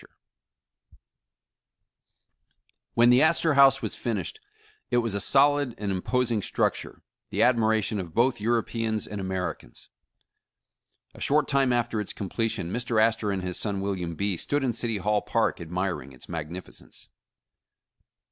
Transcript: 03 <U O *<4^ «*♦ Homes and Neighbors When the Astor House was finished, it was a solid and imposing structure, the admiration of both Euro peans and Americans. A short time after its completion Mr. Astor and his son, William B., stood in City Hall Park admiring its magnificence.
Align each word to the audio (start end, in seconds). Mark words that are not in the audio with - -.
03 0.03 0.07
<U 0.07 0.07
O 0.07 0.07
*<4^ 0.07 0.09
«*♦ 0.09 0.15
Homes 0.15 0.97
and 2.17 2.73
Neighbors 2.73 2.91
When 2.95 3.09
the 3.11 3.21
Astor 3.21 3.53
House 3.53 3.81
was 3.83 3.95
finished, 3.95 4.39
it 4.89 4.97
was 4.97 5.13
a 5.13 5.19
solid 5.21 5.75
and 5.77 5.91
imposing 5.91 6.41
structure, 6.41 7.03
the 7.29 7.43
admiration 7.43 7.99
of 7.99 8.15
both 8.15 8.41
Euro 8.41 8.63
peans 8.63 9.05
and 9.05 9.21
Americans. 9.21 9.89
A 11.13 11.21
short 11.21 11.47
time 11.47 11.71
after 11.71 12.01
its 12.01 12.13
completion 12.13 12.73
Mr. 12.73 12.99
Astor 12.99 13.29
and 13.29 13.43
his 13.43 13.59
son, 13.59 13.79
William 13.79 14.15
B., 14.15 14.37
stood 14.37 14.63
in 14.63 14.73
City 14.73 14.97
Hall 14.97 15.21
Park 15.21 15.61
admiring 15.61 16.13
its 16.13 16.27
magnificence. 16.27 17.09